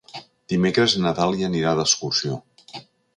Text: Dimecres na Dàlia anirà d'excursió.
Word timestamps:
Dimecres 0.53 0.95
na 1.03 1.11
Dàlia 1.19 1.49
anirà 1.51 1.73
d'excursió. 1.81 2.39